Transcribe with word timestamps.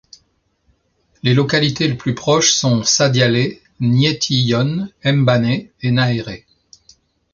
Les 1.21 1.35
localités 1.35 1.87
les 1.87 1.93
plus 1.93 2.15
proches 2.15 2.53
sont 2.53 2.81
Sadiale, 2.83 3.57
Nieti 3.79 4.41
Yone, 4.45 4.91
Mbane 5.05 5.67
et 5.79 5.91
Naere. 5.91 6.43